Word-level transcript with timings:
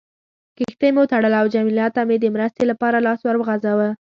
کښتۍ 0.57 0.89
مې 0.93 0.99
وتړله 1.01 1.37
او 1.41 1.47
جميله 1.53 1.85
ته 1.95 2.01
مې 2.07 2.17
د 2.19 2.25
مرستې 2.35 2.63
لپاره 2.71 3.03
لاس 3.05 3.19
ور 3.23 3.35
وغځاوه. 3.37 3.89